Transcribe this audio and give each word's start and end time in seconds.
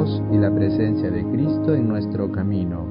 y 0.00 0.38
la 0.38 0.50
presencia 0.54 1.10
de 1.10 1.22
Cristo 1.30 1.74
en 1.74 1.86
nuestro 1.86 2.32
camino. 2.32 2.86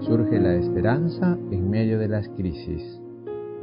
Surge 0.00 0.38
la 0.38 0.56
esperanza 0.56 1.38
en 1.50 1.70
medio 1.70 1.98
de 1.98 2.06
las 2.06 2.28
crisis. 2.28 3.00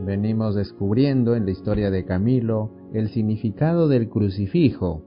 Venimos 0.04 0.56
descubriendo 0.56 1.36
en 1.36 1.46
la 1.46 1.52
historia 1.52 1.92
de 1.92 2.06
Camilo 2.06 2.72
el 2.94 3.10
significado 3.10 3.88
del 3.88 4.10
crucifijo. 4.10 5.04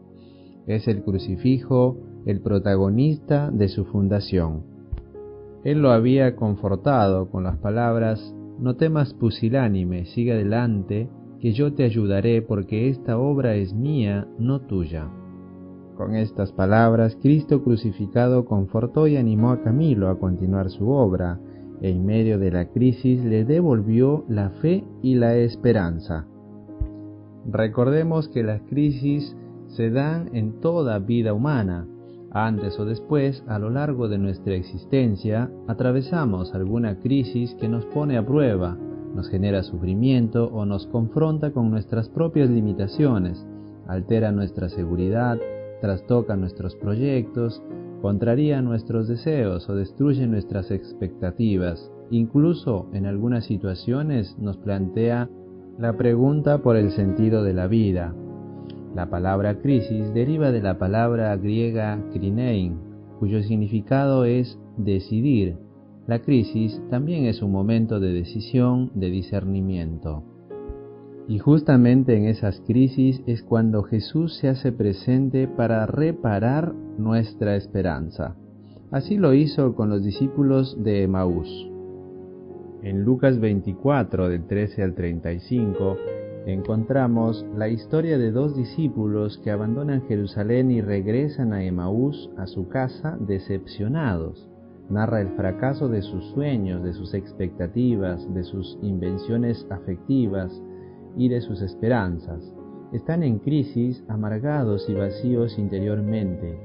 Es 0.68 0.86
el 0.86 1.03
crucifijo 1.03 1.96
el 2.26 2.40
protagonista 2.40 3.50
de 3.50 3.66
su 3.68 3.84
fundación. 3.86 4.62
Él 5.64 5.82
lo 5.82 5.91
había 5.91 6.36
confortado 6.36 7.29
con 7.29 7.43
las 7.43 7.57
palabras, 7.57 8.20
no 8.61 8.77
temas 8.77 9.14
pusilánime, 9.14 10.04
sigue 10.04 10.32
adelante, 10.32 11.09
que 11.41 11.52
yo 11.52 11.72
te 11.75 11.82
ayudaré 11.82 12.41
porque 12.41 12.88
esta 12.88 13.18
obra 13.18 13.57
es 13.57 13.75
mía, 13.75 14.29
no 14.38 14.61
tuya. 14.61 15.11
Con 16.00 16.17
estas 16.17 16.50
palabras, 16.53 17.14
Cristo 17.21 17.63
crucificado 17.63 18.46
confortó 18.46 19.07
y 19.07 19.18
animó 19.18 19.50
a 19.50 19.61
Camilo 19.61 20.08
a 20.08 20.18
continuar 20.18 20.71
su 20.71 20.89
obra, 20.89 21.39
en 21.82 22.07
medio 22.07 22.39
de 22.39 22.50
la 22.50 22.71
crisis 22.71 23.22
le 23.22 23.45
devolvió 23.45 24.25
la 24.27 24.49
fe 24.49 24.82
y 25.03 25.17
la 25.17 25.36
esperanza. 25.36 26.25
Recordemos 27.44 28.29
que 28.29 28.43
las 28.43 28.63
crisis 28.63 29.36
se 29.67 29.91
dan 29.91 30.31
en 30.32 30.63
toda 30.63 30.99
vida 31.00 31.35
humana. 31.35 31.86
Antes 32.30 32.80
o 32.80 32.86
después, 32.86 33.44
a 33.47 33.58
lo 33.58 33.69
largo 33.69 34.08
de 34.08 34.17
nuestra 34.17 34.55
existencia, 34.55 35.50
atravesamos 35.69 36.55
alguna 36.55 36.98
crisis 36.98 37.55
que 37.56 37.69
nos 37.69 37.84
pone 37.84 38.17
a 38.17 38.25
prueba, 38.25 38.75
nos 39.14 39.28
genera 39.28 39.62
sufrimiento 39.62 40.47
o 40.47 40.64
nos 40.64 40.86
confronta 40.86 41.50
con 41.50 41.70
nuestras 41.70 42.08
propias 42.08 42.48
limitaciones, 42.48 43.47
altera 43.86 44.33
nuestra 44.33 44.70
seguridad, 44.70 45.39
trastoca 45.80 46.36
nuestros 46.36 46.77
proyectos, 46.77 47.62
contraría 48.00 48.62
nuestros 48.62 49.08
deseos 49.08 49.68
o 49.68 49.74
destruye 49.74 50.27
nuestras 50.27 50.70
expectativas. 50.70 51.91
Incluso 52.10 52.88
en 52.92 53.06
algunas 53.06 53.44
situaciones 53.44 54.36
nos 54.38 54.56
plantea 54.56 55.28
la 55.78 55.96
pregunta 55.96 56.58
por 56.58 56.77
el 56.77 56.90
sentido 56.90 57.42
de 57.42 57.55
la 57.55 57.66
vida. 57.66 58.14
La 58.94 59.08
palabra 59.08 59.60
crisis 59.60 60.12
deriva 60.12 60.50
de 60.50 60.60
la 60.60 60.78
palabra 60.78 61.36
griega 61.36 62.02
krinein, 62.12 62.78
cuyo 63.18 63.42
significado 63.42 64.24
es 64.24 64.58
decidir. 64.77 65.56
La 66.06 66.20
crisis 66.20 66.83
también 66.90 67.27
es 67.27 67.40
un 67.40 67.52
momento 67.52 68.00
de 68.00 68.12
decisión, 68.12 68.90
de 68.94 69.10
discernimiento. 69.10 70.24
Y 71.31 71.39
justamente 71.39 72.17
en 72.17 72.25
esas 72.25 72.61
crisis 72.67 73.23
es 73.25 73.45
cuando 73.45 73.84
Jesús 73.84 74.36
se 74.39 74.48
hace 74.48 74.73
presente 74.73 75.47
para 75.47 75.86
reparar 75.86 76.75
nuestra 76.98 77.55
esperanza. 77.55 78.34
Así 78.91 79.17
lo 79.17 79.33
hizo 79.33 79.77
con 79.77 79.91
los 79.91 80.03
discípulos 80.03 80.77
de 80.83 81.05
Emaús. 81.05 81.70
En 82.83 83.05
Lucas 83.05 83.39
24, 83.39 84.28
del 84.28 84.45
13 84.48 84.83
al 84.83 84.95
35, 84.97 85.97
encontramos 86.47 87.47
la 87.56 87.69
historia 87.69 88.19
de 88.19 88.33
dos 88.33 88.56
discípulos 88.56 89.39
que 89.45 89.53
abandonan 89.53 90.03
Jerusalén 90.08 90.73
y 90.73 90.81
regresan 90.81 91.53
a 91.53 91.62
Emaús, 91.62 92.28
a 92.39 92.48
su 92.48 92.67
casa, 92.67 93.17
decepcionados. 93.20 94.51
Narra 94.89 95.20
el 95.20 95.28
fracaso 95.36 95.89
de 95.89 96.03
sus 96.03 96.25
sueños, 96.31 96.83
de 96.83 96.92
sus 96.92 97.14
expectativas, 97.14 98.27
de 98.34 98.42
sus 98.42 98.77
invenciones 98.83 99.64
afectivas, 99.70 100.61
y 101.16 101.28
de 101.28 101.41
sus 101.41 101.62
esperanzas. 101.62 102.53
Están 102.92 103.22
en 103.22 103.39
crisis, 103.39 104.05
amargados 104.08 104.89
y 104.89 104.94
vacíos 104.94 105.58
interiormente. 105.58 106.58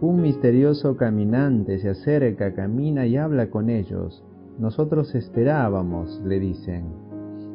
Un 0.00 0.22
misterioso 0.22 0.96
caminante 0.96 1.78
se 1.78 1.90
acerca, 1.90 2.54
camina 2.54 3.06
y 3.06 3.16
habla 3.16 3.50
con 3.50 3.70
ellos. 3.70 4.24
Nosotros 4.58 5.14
esperábamos, 5.14 6.20
le 6.24 6.40
dicen. 6.40 6.84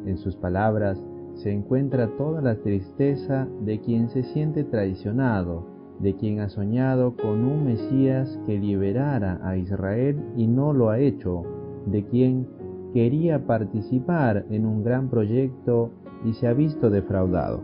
En 0.06 0.18
sus 0.18 0.36
palabras 0.36 0.98
se 1.34 1.52
encuentra 1.52 2.08
toda 2.16 2.40
la 2.42 2.56
tristeza 2.56 3.48
de 3.60 3.80
quien 3.80 4.08
se 4.08 4.22
siente 4.22 4.64
traicionado, 4.64 5.64
de 6.00 6.14
quien 6.16 6.40
ha 6.40 6.48
soñado 6.48 7.16
con 7.16 7.44
un 7.44 7.64
Mesías 7.64 8.38
que 8.46 8.58
liberara 8.58 9.38
a 9.42 9.56
Israel 9.56 10.20
y 10.36 10.46
no 10.46 10.72
lo 10.72 10.90
ha 10.90 10.98
hecho, 10.98 11.42
de 11.86 12.04
quien 12.04 12.46
quería 12.92 13.46
participar 13.46 14.44
en 14.50 14.66
un 14.66 14.82
gran 14.82 15.08
proyecto 15.08 15.90
y 16.24 16.34
se 16.34 16.46
ha 16.46 16.52
visto 16.52 16.90
defraudado. 16.90 17.62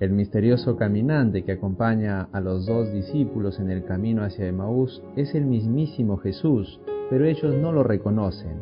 El 0.00 0.10
misterioso 0.10 0.76
caminante 0.76 1.44
que 1.44 1.52
acompaña 1.52 2.28
a 2.32 2.40
los 2.40 2.66
dos 2.66 2.92
discípulos 2.92 3.60
en 3.60 3.70
el 3.70 3.84
camino 3.84 4.22
hacia 4.22 4.46
Emaús 4.46 5.02
es 5.16 5.34
el 5.34 5.46
mismísimo 5.46 6.16
Jesús, 6.16 6.80
pero 7.10 7.24
ellos 7.24 7.54
no 7.54 7.72
lo 7.72 7.84
reconocen. 7.84 8.58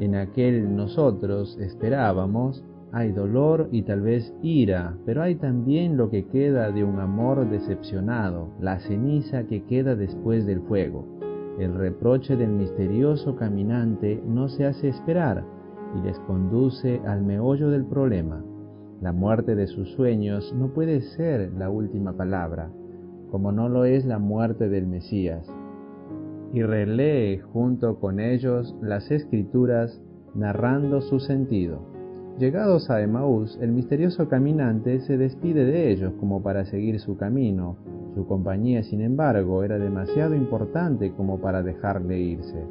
En 0.00 0.16
aquel 0.16 0.74
nosotros 0.74 1.56
esperábamos 1.60 2.64
hay 2.94 3.10
dolor 3.10 3.68
y 3.72 3.82
tal 3.82 4.02
vez 4.02 4.32
ira, 4.40 4.96
pero 5.04 5.22
hay 5.22 5.34
también 5.34 5.96
lo 5.96 6.10
que 6.10 6.26
queda 6.26 6.70
de 6.70 6.84
un 6.84 7.00
amor 7.00 7.50
decepcionado, 7.50 8.50
la 8.60 8.78
ceniza 8.78 9.48
que 9.48 9.64
queda 9.64 9.96
después 9.96 10.46
del 10.46 10.60
fuego. 10.60 11.23
El 11.58 11.74
reproche 11.74 12.36
del 12.36 12.50
misterioso 12.50 13.36
caminante 13.36 14.20
no 14.26 14.48
se 14.48 14.66
hace 14.66 14.88
esperar 14.88 15.44
y 15.96 16.04
les 16.04 16.18
conduce 16.20 17.00
al 17.06 17.22
meollo 17.22 17.70
del 17.70 17.84
problema. 17.84 18.44
La 19.00 19.12
muerte 19.12 19.54
de 19.54 19.68
sus 19.68 19.90
sueños 19.92 20.52
no 20.58 20.72
puede 20.72 21.00
ser 21.00 21.52
la 21.52 21.70
última 21.70 22.14
palabra, 22.14 22.70
como 23.30 23.52
no 23.52 23.68
lo 23.68 23.84
es 23.84 24.04
la 24.04 24.18
muerte 24.18 24.68
del 24.68 24.86
Mesías. 24.86 25.46
Y 26.52 26.62
relee 26.62 27.38
junto 27.38 28.00
con 28.00 28.18
ellos 28.18 28.74
las 28.80 29.10
escrituras 29.10 30.00
narrando 30.34 31.00
su 31.02 31.20
sentido. 31.20 31.80
Llegados 32.38 32.90
a 32.90 33.00
Emaús, 33.00 33.58
el 33.60 33.70
misterioso 33.70 34.28
caminante 34.28 34.98
se 35.00 35.16
despide 35.16 35.64
de 35.64 35.92
ellos 35.92 36.14
como 36.18 36.42
para 36.42 36.64
seguir 36.64 36.98
su 36.98 37.16
camino. 37.16 37.76
Su 38.14 38.26
compañía, 38.26 38.82
sin 38.84 39.00
embargo, 39.00 39.64
era 39.64 39.78
demasiado 39.78 40.34
importante 40.34 41.12
como 41.12 41.40
para 41.40 41.62
dejarle 41.62 42.20
irse. 42.20 42.64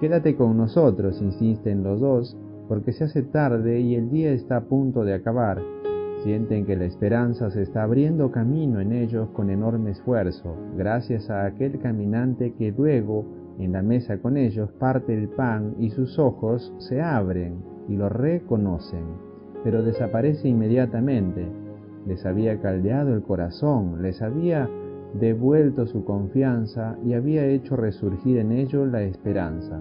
Quédate 0.00 0.36
con 0.36 0.56
nosotros, 0.56 1.20
insisten 1.20 1.82
los 1.82 2.00
dos, 2.00 2.36
porque 2.68 2.92
se 2.92 3.04
hace 3.04 3.22
tarde 3.22 3.80
y 3.80 3.94
el 3.94 4.10
día 4.10 4.30
está 4.30 4.58
a 4.58 4.64
punto 4.64 5.04
de 5.04 5.14
acabar. 5.14 5.60
Sienten 6.22 6.64
que 6.64 6.76
la 6.76 6.84
esperanza 6.84 7.50
se 7.50 7.62
está 7.62 7.82
abriendo 7.82 8.30
camino 8.30 8.80
en 8.80 8.92
ellos 8.92 9.28
con 9.30 9.50
enorme 9.50 9.90
esfuerzo, 9.90 10.54
gracias 10.76 11.28
a 11.30 11.46
aquel 11.46 11.78
caminante 11.78 12.54
que 12.54 12.72
luego, 12.76 13.24
en 13.58 13.72
la 13.72 13.82
mesa 13.82 14.18
con 14.18 14.36
ellos, 14.36 14.70
parte 14.72 15.14
el 15.14 15.28
pan 15.28 15.74
y 15.78 15.90
sus 15.90 16.18
ojos 16.18 16.72
se 16.78 17.00
abren 17.00 17.62
y 17.88 17.96
lo 17.96 18.08
reconocen, 18.08 19.04
pero 19.64 19.82
desaparece 19.82 20.48
inmediatamente. 20.48 21.65
Les 22.06 22.24
había 22.24 22.60
caldeado 22.60 23.14
el 23.14 23.22
corazón, 23.22 24.00
les 24.02 24.22
había 24.22 24.68
devuelto 25.14 25.86
su 25.86 26.04
confianza 26.04 26.96
y 27.04 27.14
había 27.14 27.46
hecho 27.46 27.76
resurgir 27.76 28.38
en 28.38 28.52
ellos 28.52 28.88
la 28.88 29.02
esperanza. 29.02 29.80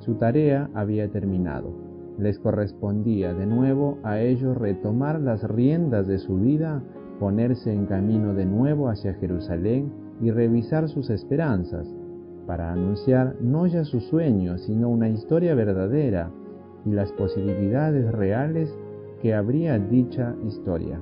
Su 0.00 0.14
tarea 0.14 0.68
había 0.74 1.08
terminado. 1.10 1.72
Les 2.18 2.38
correspondía 2.38 3.34
de 3.34 3.46
nuevo 3.46 3.98
a 4.02 4.20
ellos 4.20 4.56
retomar 4.56 5.20
las 5.20 5.42
riendas 5.42 6.06
de 6.06 6.18
su 6.18 6.36
vida, 6.36 6.82
ponerse 7.18 7.72
en 7.72 7.86
camino 7.86 8.34
de 8.34 8.46
nuevo 8.46 8.88
hacia 8.88 9.14
Jerusalén 9.14 9.92
y 10.20 10.30
revisar 10.30 10.88
sus 10.88 11.08
esperanzas, 11.10 11.86
para 12.46 12.72
anunciar 12.72 13.36
no 13.40 13.66
ya 13.66 13.84
sus 13.84 14.04
sueños, 14.04 14.62
sino 14.62 14.88
una 14.88 15.08
historia 15.08 15.54
verdadera, 15.54 16.30
y 16.84 16.90
las 16.90 17.12
posibilidades 17.12 18.10
reales 18.12 18.74
que 19.22 19.34
habría 19.34 19.78
dicha 19.78 20.34
historia. 20.46 21.00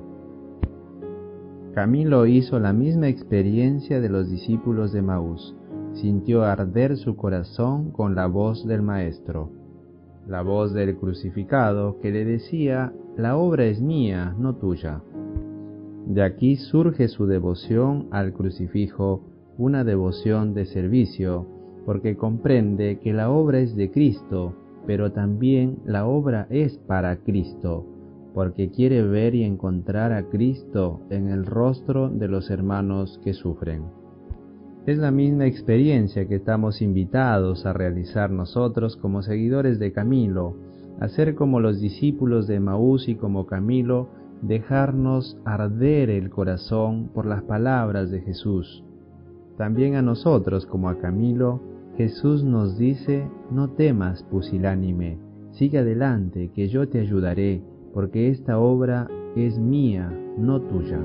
Camilo 1.79 2.25
hizo 2.25 2.59
la 2.59 2.73
misma 2.73 3.07
experiencia 3.07 4.01
de 4.01 4.09
los 4.09 4.29
discípulos 4.29 4.91
de 4.91 5.01
Maús, 5.01 5.55
sintió 5.93 6.43
arder 6.43 6.97
su 6.97 7.15
corazón 7.15 7.91
con 7.91 8.15
la 8.15 8.27
voz 8.27 8.67
del 8.67 8.81
Maestro, 8.81 9.49
la 10.27 10.41
voz 10.41 10.73
del 10.73 10.97
crucificado 10.97 11.97
que 12.01 12.11
le 12.11 12.25
decía, 12.25 12.91
la 13.15 13.37
obra 13.37 13.63
es 13.63 13.79
mía, 13.79 14.35
no 14.37 14.57
tuya. 14.57 15.01
De 16.05 16.21
aquí 16.21 16.57
surge 16.57 17.07
su 17.07 17.27
devoción 17.27 18.07
al 18.11 18.33
crucifijo, 18.33 19.23
una 19.57 19.85
devoción 19.85 20.53
de 20.53 20.65
servicio, 20.65 21.47
porque 21.85 22.17
comprende 22.17 22.99
que 22.99 23.13
la 23.13 23.31
obra 23.31 23.59
es 23.59 23.73
de 23.77 23.89
Cristo 23.89 24.53
pero 24.89 25.11
también 25.11 25.77
la 25.85 26.07
obra 26.07 26.47
es 26.49 26.77
para 26.79 27.17
Cristo, 27.17 27.85
porque 28.39 28.71
quiere 28.71 29.03
ver 29.03 29.35
y 29.35 29.43
encontrar 29.43 30.13
a 30.13 30.23
Cristo 30.29 31.01
en 31.09 31.27
el 31.27 31.45
rostro 31.45 32.07
de 32.07 32.29
los 32.29 32.49
hermanos 32.49 33.19
que 33.21 33.33
sufren. 33.33 33.83
Es 34.85 34.97
la 34.97 35.11
misma 35.11 35.45
experiencia 35.45 36.25
que 36.25 36.35
estamos 36.35 36.81
invitados 36.81 37.65
a 37.65 37.73
realizar 37.73 38.31
nosotros 38.31 38.95
como 38.95 39.23
seguidores 39.23 39.77
de 39.77 39.91
Camilo, 39.91 40.55
a 41.01 41.09
ser 41.09 41.35
como 41.35 41.59
los 41.59 41.81
discípulos 41.81 42.47
de 42.47 42.61
Maús 42.61 43.09
y 43.09 43.15
como 43.15 43.45
Camilo, 43.45 44.07
dejarnos 44.41 45.37
arder 45.43 46.09
el 46.09 46.29
corazón 46.29 47.09
por 47.13 47.25
las 47.25 47.43
palabras 47.43 48.09
de 48.09 48.21
Jesús. 48.21 48.85
También 49.57 49.95
a 49.95 50.01
nosotros, 50.01 50.65
como 50.65 50.87
a 50.87 50.97
Camilo, 50.97 51.59
Jesús 51.97 52.45
nos 52.45 52.77
dice, 52.77 53.27
no 53.51 53.71
temas, 53.71 54.23
pusilánime, 54.23 55.17
sigue 55.51 55.79
adelante, 55.79 56.51
que 56.55 56.69
yo 56.69 56.87
te 56.87 57.01
ayudaré, 57.01 57.61
porque 57.93 58.29
esta 58.29 58.59
obra 58.59 59.07
es 59.35 59.57
mía, 59.57 60.11
no 60.37 60.61
tuya. 60.61 60.99